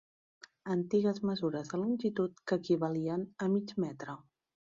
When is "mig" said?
3.57-3.77